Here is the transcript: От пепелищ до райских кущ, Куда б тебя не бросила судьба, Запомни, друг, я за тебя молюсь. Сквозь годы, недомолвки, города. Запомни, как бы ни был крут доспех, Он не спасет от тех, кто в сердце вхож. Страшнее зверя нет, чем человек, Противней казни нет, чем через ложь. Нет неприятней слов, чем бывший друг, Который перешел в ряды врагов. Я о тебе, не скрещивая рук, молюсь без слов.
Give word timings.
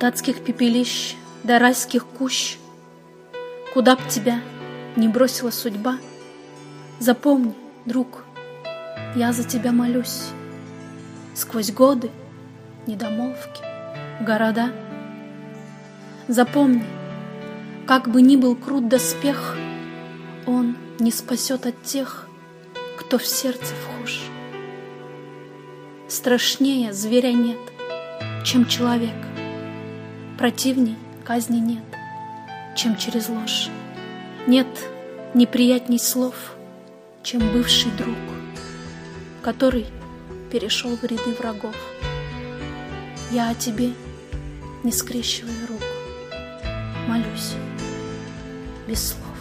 От 0.00 0.22
пепелищ 0.22 1.16
до 1.42 1.58
райских 1.58 2.06
кущ, 2.06 2.56
Куда 3.74 3.96
б 3.96 4.00
тебя 4.08 4.40
не 4.94 5.08
бросила 5.08 5.50
судьба, 5.50 5.98
Запомни, 7.00 7.54
друг, 7.84 8.24
я 9.16 9.32
за 9.32 9.42
тебя 9.42 9.72
молюсь. 9.72 10.28
Сквозь 11.34 11.72
годы, 11.72 12.10
недомолвки, 12.86 13.62
города. 14.20 14.70
Запомни, 16.28 16.84
как 17.86 18.08
бы 18.08 18.22
ни 18.22 18.36
был 18.36 18.54
крут 18.54 18.88
доспех, 18.88 19.56
Он 20.46 20.76
не 21.00 21.10
спасет 21.10 21.66
от 21.66 21.82
тех, 21.82 22.28
кто 22.98 23.18
в 23.18 23.26
сердце 23.26 23.74
вхож. 23.74 24.22
Страшнее 26.06 26.92
зверя 26.92 27.32
нет, 27.32 27.58
чем 28.44 28.66
человек, 28.66 29.16
Противней 30.38 30.96
казни 31.24 31.58
нет, 31.58 31.82
чем 32.76 32.96
через 32.96 33.28
ложь. 33.28 33.68
Нет 34.46 34.68
неприятней 35.34 35.98
слов, 35.98 36.54
чем 37.24 37.40
бывший 37.52 37.90
друг, 37.90 38.16
Который 39.42 39.86
перешел 40.52 40.96
в 40.96 41.02
ряды 41.02 41.34
врагов. 41.40 41.74
Я 43.32 43.50
о 43.50 43.54
тебе, 43.56 43.90
не 44.84 44.92
скрещивая 44.92 45.66
рук, 45.68 45.82
молюсь 47.08 47.54
без 48.86 49.08
слов. 49.08 49.37